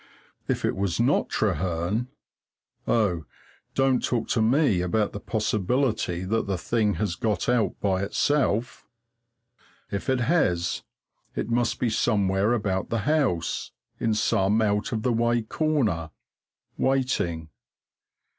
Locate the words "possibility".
5.19-6.23